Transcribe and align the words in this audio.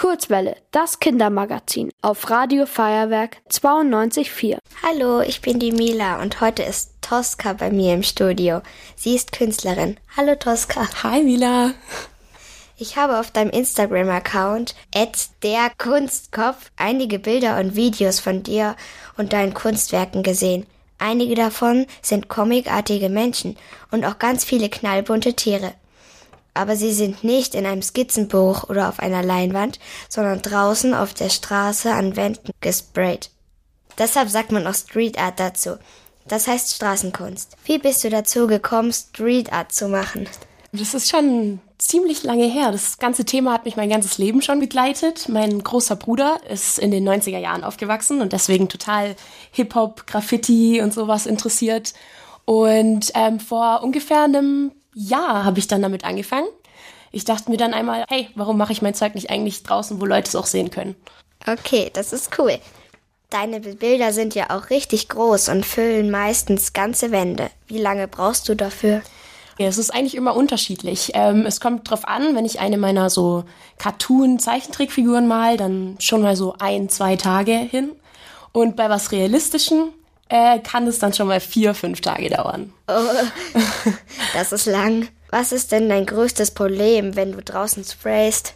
Kurzwelle, 0.00 0.56
das 0.70 0.98
Kindermagazin 0.98 1.90
auf 2.00 2.30
Radio 2.30 2.64
Feuerwerk 2.64 3.36
92.4. 3.50 4.56
Hallo, 4.82 5.20
ich 5.20 5.42
bin 5.42 5.58
die 5.58 5.72
Mila 5.72 6.22
und 6.22 6.40
heute 6.40 6.62
ist 6.62 6.92
Tosca 7.02 7.52
bei 7.52 7.70
mir 7.70 7.92
im 7.92 8.02
Studio. 8.02 8.62
Sie 8.96 9.14
ist 9.14 9.32
Künstlerin. 9.32 9.98
Hallo 10.16 10.36
Tosca. 10.36 10.88
Hi 11.02 11.22
Mila. 11.22 11.74
Ich 12.78 12.96
habe 12.96 13.20
auf 13.20 13.30
deinem 13.30 13.50
Instagram-Account 13.50 14.74
der 15.42 15.70
Kunstkopf 15.76 16.70
einige 16.78 17.18
Bilder 17.18 17.60
und 17.60 17.76
Videos 17.76 18.20
von 18.20 18.42
dir 18.42 18.76
und 19.18 19.34
deinen 19.34 19.52
Kunstwerken 19.52 20.22
gesehen. 20.22 20.64
Einige 20.98 21.34
davon 21.34 21.84
sind 22.00 22.28
comicartige 22.28 23.10
Menschen 23.10 23.58
und 23.90 24.06
auch 24.06 24.18
ganz 24.18 24.46
viele 24.46 24.70
knallbunte 24.70 25.34
Tiere 25.34 25.74
aber 26.54 26.76
sie 26.76 26.92
sind 26.92 27.24
nicht 27.24 27.54
in 27.54 27.66
einem 27.66 27.82
Skizzenbuch 27.82 28.68
oder 28.68 28.88
auf 28.88 28.98
einer 28.98 29.22
Leinwand, 29.22 29.78
sondern 30.08 30.42
draußen 30.42 30.94
auf 30.94 31.14
der 31.14 31.30
Straße 31.30 31.92
an 31.92 32.16
Wänden 32.16 32.52
gesprayt. 32.60 33.30
Deshalb 33.98 34.28
sagt 34.30 34.52
man 34.52 34.66
auch 34.66 34.74
Street 34.74 35.18
Art 35.18 35.38
dazu. 35.38 35.76
Das 36.26 36.46
heißt 36.46 36.74
Straßenkunst. 36.74 37.56
Wie 37.64 37.78
bist 37.78 38.04
du 38.04 38.10
dazu 38.10 38.46
gekommen, 38.46 38.92
Street 38.92 39.52
Art 39.52 39.72
zu 39.72 39.88
machen? 39.88 40.28
Das 40.72 40.94
ist 40.94 41.10
schon 41.10 41.60
ziemlich 41.78 42.22
lange 42.22 42.46
her. 42.46 42.70
Das 42.70 42.98
ganze 42.98 43.24
Thema 43.24 43.52
hat 43.52 43.64
mich 43.64 43.76
mein 43.76 43.88
ganzes 43.88 44.18
Leben 44.18 44.42
schon 44.42 44.60
begleitet. 44.60 45.28
Mein 45.28 45.62
großer 45.62 45.96
Bruder 45.96 46.38
ist 46.48 46.78
in 46.78 46.90
den 46.90 47.08
90er 47.08 47.38
Jahren 47.38 47.64
aufgewachsen 47.64 48.20
und 48.20 48.32
deswegen 48.32 48.68
total 48.68 49.16
Hip-Hop, 49.52 50.06
Graffiti 50.06 50.80
und 50.80 50.94
sowas 50.94 51.26
interessiert. 51.26 51.94
Und 52.44 53.10
ähm, 53.14 53.40
vor 53.40 53.82
ungefähr 53.82 54.24
einem 54.24 54.72
Jahr 54.94 55.44
habe 55.44 55.58
ich 55.58 55.68
dann 55.68 55.82
damit 55.82 56.04
angefangen. 56.04 56.48
Ich 57.12 57.24
dachte 57.24 57.50
mir 57.50 57.56
dann 57.56 57.74
einmal, 57.74 58.04
hey, 58.08 58.28
warum 58.34 58.56
mache 58.56 58.72
ich 58.72 58.82
mein 58.82 58.94
Zeug 58.94 59.14
nicht 59.14 59.30
eigentlich 59.30 59.62
draußen, 59.62 60.00
wo 60.00 60.06
Leute 60.06 60.28
es 60.28 60.36
auch 60.36 60.46
sehen 60.46 60.70
können? 60.70 60.94
Okay, 61.46 61.90
das 61.92 62.12
ist 62.12 62.38
cool. 62.38 62.58
Deine 63.30 63.60
Bilder 63.60 64.12
sind 64.12 64.34
ja 64.34 64.50
auch 64.50 64.70
richtig 64.70 65.08
groß 65.08 65.48
und 65.50 65.64
füllen 65.64 66.10
meistens 66.10 66.72
ganze 66.72 67.10
Wände. 67.10 67.50
Wie 67.68 67.78
lange 67.78 68.08
brauchst 68.08 68.48
du 68.48 68.54
dafür? 68.54 69.02
Ja, 69.58 69.66
es 69.66 69.78
ist 69.78 69.90
eigentlich 69.90 70.14
immer 70.14 70.34
unterschiedlich. 70.34 71.12
Ähm, 71.14 71.46
es 71.46 71.60
kommt 71.60 71.88
drauf 71.88 72.08
an, 72.08 72.34
wenn 72.34 72.44
ich 72.44 72.60
eine 72.60 72.78
meiner 72.78 73.10
so 73.10 73.44
Cartoon-Zeichentrickfiguren 73.78 75.28
mal, 75.28 75.56
dann 75.56 75.96
schon 76.00 76.22
mal 76.22 76.34
so 76.34 76.56
ein, 76.58 76.88
zwei 76.88 77.16
Tage 77.16 77.52
hin. 77.52 77.92
Und 78.52 78.74
bei 78.74 78.88
was 78.88 79.12
Realistischen 79.12 79.92
äh, 80.30 80.60
kann 80.60 80.86
es 80.86 80.98
dann 81.00 81.12
schon 81.12 81.26
mal 81.26 81.40
vier, 81.40 81.74
fünf 81.74 82.00
Tage 82.00 82.30
dauern. 82.30 82.72
Oh, 82.86 83.60
das 84.32 84.52
ist 84.52 84.66
lang. 84.66 85.08
Was 85.30 85.52
ist 85.52 85.72
denn 85.72 85.88
dein 85.88 86.06
größtes 86.06 86.52
Problem, 86.52 87.16
wenn 87.16 87.32
du 87.32 87.42
draußen 87.42 87.84
sprayst? 87.84 88.54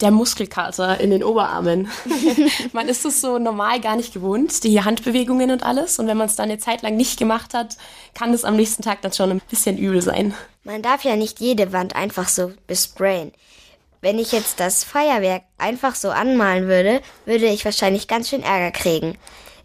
Der 0.00 0.10
Muskelkater 0.10 1.00
in 1.00 1.10
den 1.10 1.22
Oberarmen. 1.22 1.88
man 2.72 2.88
ist 2.88 3.04
es 3.04 3.20
so 3.20 3.38
normal 3.38 3.80
gar 3.80 3.94
nicht 3.94 4.12
gewohnt, 4.12 4.64
die 4.64 4.82
Handbewegungen 4.82 5.52
und 5.52 5.62
alles. 5.62 6.00
Und 6.00 6.08
wenn 6.08 6.16
man 6.16 6.26
es 6.26 6.34
dann 6.34 6.50
eine 6.50 6.58
Zeit 6.58 6.82
lang 6.82 6.96
nicht 6.96 7.16
gemacht 7.16 7.54
hat, 7.54 7.76
kann 8.12 8.34
es 8.34 8.44
am 8.44 8.56
nächsten 8.56 8.82
Tag 8.82 9.02
dann 9.02 9.12
schon 9.12 9.30
ein 9.30 9.42
bisschen 9.48 9.78
übel 9.78 10.02
sein. 10.02 10.34
Man 10.64 10.82
darf 10.82 11.04
ja 11.04 11.14
nicht 11.14 11.38
jede 11.38 11.72
Wand 11.72 11.94
einfach 11.94 12.28
so 12.28 12.52
besprayen. 12.66 13.32
Wenn 14.00 14.18
ich 14.18 14.32
jetzt 14.32 14.58
das 14.58 14.82
Feuerwerk 14.82 15.44
einfach 15.58 15.94
so 15.94 16.10
anmalen 16.10 16.66
würde, 16.66 17.00
würde 17.24 17.46
ich 17.46 17.64
wahrscheinlich 17.64 18.08
ganz 18.08 18.28
schön 18.28 18.42
Ärger 18.42 18.72
kriegen. 18.72 19.16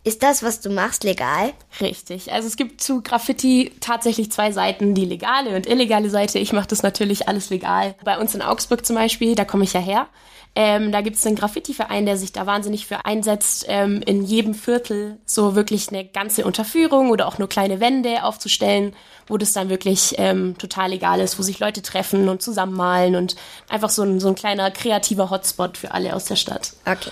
Ist 0.04 0.24
das, 0.24 0.44
was 0.44 0.62
du 0.62 0.70
machst, 0.70 1.04
legal? 1.04 1.54
Richtig. 1.82 2.32
Also 2.32 2.48
es 2.48 2.56
gibt 2.56 2.82
zu 2.82 3.02
Graffiti 3.02 3.72
tatsächlich 3.82 4.32
zwei 4.32 4.52
Seiten, 4.52 4.96
die 4.96 5.06
legale 5.06 5.56
und 5.56 5.68
illegale 5.68 6.10
Seite. 6.10 6.40
Ich 6.40 6.54
mache 6.54 6.68
das 6.68 6.84
natürlich 6.84 7.28
alles 7.28 7.50
legal. 7.50 7.96
Bei 8.04 8.18
uns 8.18 8.34
in 8.34 8.42
Augsburg 8.42 8.86
zum 8.86 8.96
Beispiel, 8.96 9.36
da 9.36 9.44
komme 9.44 9.66
ich 9.66 9.74
ja 9.74 9.82
her. 9.82 10.08
Ähm, 10.56 10.92
da 10.92 11.02
gibt 11.02 11.18
es 11.18 11.26
einen 11.26 11.36
Graffiti-Verein, 11.36 12.06
der 12.06 12.18
sich 12.18 12.32
da 12.32 12.46
wahnsinnig 12.46 12.88
für 12.88 13.06
einsetzt, 13.06 13.66
ähm, 13.68 14.02
in 14.06 14.24
jedem 14.24 14.56
Viertel 14.56 15.18
so 15.26 15.56
wirklich 15.56 15.90
eine 15.90 16.06
ganze 16.06 16.44
Unterführung 16.44 17.12
oder 17.12 17.28
auch 17.28 17.38
nur 17.38 17.48
kleine 17.48 17.80
Wände 17.80 18.24
aufzustellen, 18.24 18.96
wo 19.28 19.38
das 19.38 19.54
dann 19.54 19.70
wirklich 19.70 20.16
ähm, 20.18 20.58
total 20.58 20.90
legal 20.90 21.20
ist, 21.20 21.38
wo 21.38 21.44
sich 21.44 21.60
Leute 21.60 21.82
treffen 21.82 22.30
und 22.30 22.42
zusammenmalen 22.42 23.16
und 23.16 23.36
einfach 23.70 23.90
so 23.90 24.02
ein, 24.02 24.20
so 24.20 24.28
ein 24.28 24.36
kleiner 24.36 24.72
kreativer 24.72 25.30
Hotspot 25.30 25.78
für 25.78 25.92
alle 25.92 26.16
aus 26.16 26.26
der 26.26 26.36
Stadt. 26.36 26.74
Okay. 26.86 27.12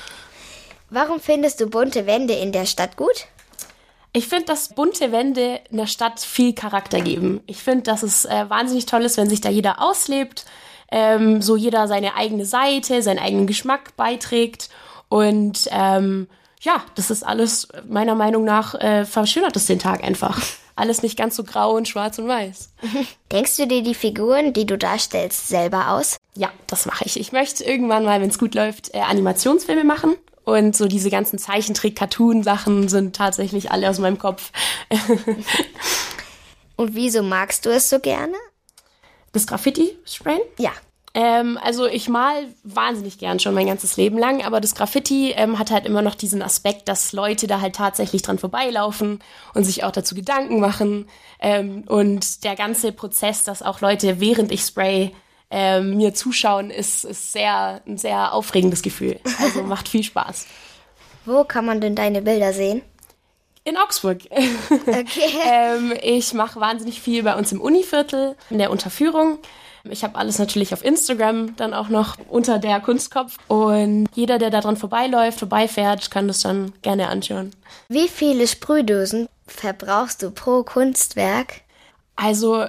Warum 0.89 1.19
findest 1.19 1.59
du 1.59 1.67
bunte 1.67 2.05
Wände 2.05 2.33
in 2.33 2.51
der 2.51 2.65
Stadt 2.65 2.95
gut? 2.95 3.25
Ich 4.13 4.27
finde, 4.27 4.45
dass 4.45 4.69
bunte 4.69 5.11
Wände 5.11 5.59
in 5.69 5.77
der 5.77 5.85
Stadt 5.85 6.19
viel 6.19 6.53
Charakter 6.53 7.01
geben. 7.01 7.41
Ich 7.45 7.57
finde, 7.57 7.83
dass 7.83 8.03
es 8.03 8.25
äh, 8.25 8.49
wahnsinnig 8.49 8.85
toll 8.85 9.03
ist, 9.03 9.17
wenn 9.17 9.29
sich 9.29 9.41
da 9.41 9.49
jeder 9.49 9.81
auslebt, 9.81 10.45
ähm, 10.89 11.41
so 11.41 11.57
jeder 11.57 11.87
seine 11.87 12.15
eigene 12.15 12.45
Seite, 12.45 13.01
seinen 13.01 13.19
eigenen 13.19 13.47
Geschmack 13.47 13.97
beiträgt. 13.97 14.69
Und 15.09 15.67
ähm, 15.71 16.27
ja, 16.61 16.83
das 16.95 17.11
ist 17.11 17.23
alles 17.23 17.67
meiner 17.87 18.15
Meinung 18.15 18.45
nach 18.45 18.73
äh, 18.75 19.05
verschönert 19.05 19.55
es 19.55 19.67
den 19.67 19.79
Tag 19.79 20.03
einfach. 20.03 20.41
Alles 20.79 21.01
nicht 21.01 21.17
ganz 21.17 21.35
so 21.35 21.43
grau 21.43 21.71
und 21.71 21.87
schwarz 21.87 22.19
und 22.19 22.27
weiß. 22.27 22.69
Denkst 23.31 23.57
du 23.57 23.65
dir 23.65 23.81
die 23.81 23.95
Figuren, 23.95 24.53
die 24.53 24.67
du 24.67 24.77
darstellst, 24.77 25.47
selber 25.47 25.89
aus? 25.89 26.17
Ja, 26.35 26.51
das 26.67 26.85
mache 26.85 27.03
ich. 27.05 27.19
Ich 27.19 27.31
möchte 27.31 27.63
irgendwann 27.63 28.05
mal, 28.05 28.21
wenn 28.21 28.29
es 28.29 28.37
gut 28.37 28.53
läuft, 28.53 28.93
äh, 28.93 28.99
Animationsfilme 28.99 29.83
machen 29.83 30.17
und 30.47 30.77
so 30.77 30.87
diese 30.87 31.09
ganzen 31.09 31.37
Zeichentrick-Cartoon-Sachen 31.37 32.87
sind 32.87 33.13
tatsächlich 33.17 33.69
alle 33.69 33.89
aus 33.89 33.99
meinem 33.99 34.17
Kopf. 34.17 34.53
und 36.77 36.95
wieso 36.95 37.21
magst 37.21 37.65
du 37.65 37.69
es 37.69 37.89
so 37.89 37.99
gerne? 37.99 38.37
Das 39.33 39.45
Graffiti-Sprayen? 39.45 40.39
Ja. 40.57 40.71
Ähm, 41.13 41.59
also 41.61 41.85
ich 41.85 42.07
mal 42.07 42.45
wahnsinnig 42.63 43.17
gern 43.17 43.41
schon 43.41 43.55
mein 43.55 43.67
ganzes 43.67 43.97
Leben 43.97 44.17
lang, 44.17 44.41
aber 44.41 44.61
das 44.61 44.73
Graffiti 44.73 45.31
ähm, 45.31 45.59
hat 45.59 45.69
halt 45.69 45.85
immer 45.85 46.01
noch 46.01 46.15
diesen 46.15 46.41
Aspekt, 46.41 46.87
dass 46.87 47.11
Leute 47.11 47.47
da 47.47 47.59
halt 47.59 47.75
tatsächlich 47.75 48.21
dran 48.21 48.39
vorbeilaufen 48.39 49.19
und 49.53 49.65
sich 49.65 49.83
auch 49.83 49.91
dazu 49.91 50.15
Gedanken 50.15 50.61
machen. 50.61 51.09
Ähm, 51.41 51.83
und 51.87 52.45
der 52.45 52.55
ganze 52.55 52.93
Prozess, 52.93 53.43
dass 53.43 53.61
auch 53.61 53.81
Leute, 53.81 54.21
während 54.21 54.53
ich 54.53 54.61
spray, 54.61 55.13
ähm, 55.49 55.97
mir 55.97 56.13
zuschauen, 56.13 56.69
ist, 56.69 57.05
ist 57.05 57.31
sehr, 57.31 57.81
ein 57.87 57.97
sehr 57.97 58.33
aufregendes 58.33 58.81
Gefühl. 58.81 59.19
Also 59.41 59.63
macht 59.63 59.87
viel 59.87 60.03
Spaß. 60.03 60.45
Wo 61.25 61.43
kann 61.43 61.65
man 61.65 61.81
denn 61.81 61.95
deine 61.95 62.21
Bilder 62.21 62.53
sehen? 62.53 62.81
In 63.63 63.77
Augsburg. 63.77 64.19
Okay. 64.29 65.07
ähm, 65.45 65.93
ich 66.01 66.33
mache 66.33 66.59
wahnsinnig 66.59 67.01
viel 67.01 67.23
bei 67.23 67.35
uns 67.35 67.51
im 67.51 67.59
Univiertel, 67.59 68.35
in 68.49 68.59
der 68.59 68.71
Unterführung. 68.71 69.39
Ich 69.89 70.03
habe 70.03 70.17
alles 70.17 70.39
natürlich 70.39 70.73
auf 70.73 70.83
Instagram 70.83 71.55
dann 71.55 71.73
auch 71.73 71.89
noch 71.89 72.17
unter 72.29 72.59
der 72.59 72.79
Kunstkopf. 72.79 73.37
Und 73.47 74.07
jeder, 74.13 74.37
der 74.37 74.49
da 74.49 74.61
dran 74.61 74.77
vorbeiläuft, 74.77 75.39
vorbeifährt, 75.39 76.11
kann 76.11 76.27
das 76.27 76.41
dann 76.41 76.73
gerne 76.81 77.09
anschauen. 77.09 77.51
Wie 77.89 78.07
viele 78.07 78.47
Sprühdosen 78.47 79.27
verbrauchst 79.45 80.23
du 80.23 80.31
pro 80.31 80.63
Kunstwerk? 80.63 81.61
Also 82.15 82.65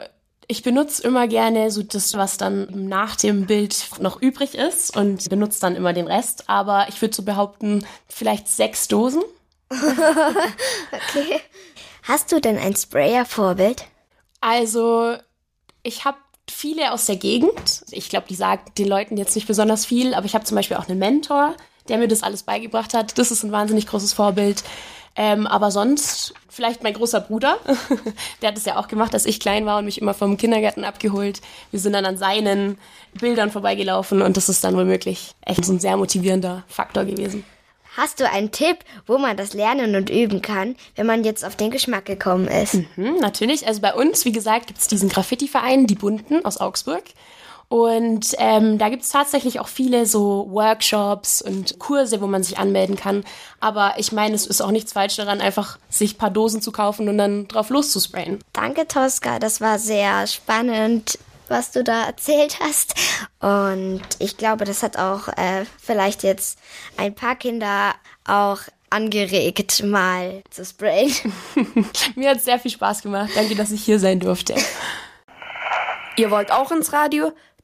ich 0.50 0.62
benutze 0.62 1.02
immer 1.02 1.28
gerne 1.28 1.70
so 1.70 1.82
das, 1.82 2.14
was 2.14 2.38
dann 2.38 2.88
nach 2.88 3.16
dem 3.16 3.46
Bild 3.46 3.90
noch 4.00 4.20
übrig 4.20 4.54
ist 4.54 4.96
und 4.96 5.28
benutze 5.28 5.60
dann 5.60 5.76
immer 5.76 5.92
den 5.92 6.06
Rest. 6.06 6.48
Aber 6.48 6.86
ich 6.88 7.00
würde 7.02 7.14
so 7.14 7.22
behaupten, 7.22 7.86
vielleicht 8.08 8.48
sechs 8.48 8.88
Dosen. 8.88 9.22
okay. 9.70 11.40
Hast 12.02 12.32
du 12.32 12.40
denn 12.40 12.56
ein 12.56 12.74
Sprayer-Vorbild? 12.74 13.84
Also, 14.40 15.16
ich 15.82 16.06
habe 16.06 16.16
viele 16.50 16.92
aus 16.92 17.04
der 17.04 17.16
Gegend. 17.16 17.84
Ich 17.90 18.08
glaube, 18.08 18.26
die 18.26 18.34
sagen 18.34 18.62
den 18.78 18.88
Leuten 18.88 19.18
jetzt 19.18 19.34
nicht 19.34 19.46
besonders 19.46 19.84
viel, 19.84 20.14
aber 20.14 20.24
ich 20.24 20.34
habe 20.34 20.46
zum 20.46 20.56
Beispiel 20.56 20.78
auch 20.78 20.88
einen 20.88 20.98
Mentor, 20.98 21.54
der 21.88 21.98
mir 21.98 22.08
das 22.08 22.22
alles 22.22 22.42
beigebracht 22.42 22.94
hat. 22.94 23.18
Das 23.18 23.30
ist 23.30 23.42
ein 23.42 23.52
wahnsinnig 23.52 23.86
großes 23.86 24.14
Vorbild. 24.14 24.64
Ähm, 25.20 25.48
aber 25.48 25.72
sonst 25.72 26.32
vielleicht 26.48 26.84
mein 26.84 26.94
großer 26.94 27.20
Bruder, 27.20 27.58
der 28.40 28.50
hat 28.50 28.56
es 28.56 28.64
ja 28.64 28.76
auch 28.76 28.86
gemacht, 28.86 29.12
als 29.14 29.26
ich 29.26 29.40
klein 29.40 29.66
war 29.66 29.78
und 29.78 29.84
mich 29.84 30.00
immer 30.00 30.14
vom 30.14 30.36
Kindergarten 30.36 30.84
abgeholt. 30.84 31.40
Wir 31.72 31.80
sind 31.80 31.92
dann 31.92 32.06
an 32.06 32.16
seinen 32.16 32.78
Bildern 33.14 33.50
vorbeigelaufen 33.50 34.22
und 34.22 34.36
das 34.36 34.48
ist 34.48 34.62
dann 34.62 34.76
womöglich 34.76 35.34
echt 35.44 35.64
so 35.64 35.72
ein 35.72 35.80
sehr 35.80 35.96
motivierender 35.96 36.62
Faktor 36.68 37.04
gewesen. 37.04 37.44
Hast 37.96 38.20
du 38.20 38.30
einen 38.30 38.52
Tipp, 38.52 38.78
wo 39.08 39.18
man 39.18 39.36
das 39.36 39.54
lernen 39.54 39.96
und 39.96 40.08
üben 40.08 40.40
kann, 40.40 40.76
wenn 40.94 41.06
man 41.06 41.24
jetzt 41.24 41.44
auf 41.44 41.56
den 41.56 41.72
Geschmack 41.72 42.04
gekommen 42.04 42.46
ist? 42.46 42.74
Mhm, 42.96 43.16
natürlich. 43.20 43.66
Also 43.66 43.80
bei 43.80 43.92
uns, 43.92 44.24
wie 44.24 44.30
gesagt, 44.30 44.68
gibt 44.68 44.78
es 44.78 44.86
diesen 44.86 45.08
Graffiti-Verein, 45.08 45.88
die 45.88 45.96
Bunten 45.96 46.44
aus 46.44 46.58
Augsburg. 46.58 47.02
Und 47.68 48.34
ähm, 48.38 48.78
da 48.78 48.88
gibt's 48.88 49.10
tatsächlich 49.10 49.60
auch 49.60 49.68
viele 49.68 50.06
so 50.06 50.46
Workshops 50.50 51.42
und 51.42 51.78
Kurse, 51.78 52.22
wo 52.22 52.26
man 52.26 52.42
sich 52.42 52.58
anmelden 52.58 52.96
kann. 52.96 53.24
Aber 53.60 53.94
ich 53.98 54.10
meine, 54.10 54.34
es 54.34 54.46
ist 54.46 54.62
auch 54.62 54.70
nichts 54.70 54.94
falsch 54.94 55.16
daran, 55.16 55.42
einfach 55.42 55.78
sich 55.90 56.16
paar 56.16 56.30
Dosen 56.30 56.62
zu 56.62 56.72
kaufen 56.72 57.08
und 57.08 57.18
dann 57.18 57.46
drauf 57.46 57.68
loszusprayen. 57.68 58.38
Danke, 58.54 58.88
Tosca. 58.88 59.38
Das 59.38 59.60
war 59.60 59.78
sehr 59.78 60.26
spannend 60.26 61.18
was 61.48 61.70
du 61.72 61.82
da 61.82 62.04
erzählt 62.04 62.58
hast. 62.60 62.94
Und 63.40 64.02
ich 64.18 64.36
glaube, 64.36 64.64
das 64.64 64.82
hat 64.82 64.98
auch 64.98 65.28
äh, 65.28 65.64
vielleicht 65.80 66.22
jetzt 66.22 66.58
ein 66.96 67.14
paar 67.14 67.36
Kinder 67.36 67.94
auch 68.26 68.58
angeregt, 68.90 69.82
mal 69.82 70.42
zu 70.50 70.64
sprayen. 70.64 71.12
Mir 72.14 72.30
hat 72.30 72.40
sehr 72.40 72.58
viel 72.58 72.70
Spaß 72.70 73.02
gemacht. 73.02 73.30
Danke, 73.34 73.54
dass 73.54 73.70
ich 73.70 73.84
hier 73.84 73.98
sein 73.98 74.20
durfte. 74.20 74.54
Ihr 76.16 76.30
wollt 76.30 76.50
auch 76.50 76.70
ins 76.72 76.92
Radio? 76.92 77.32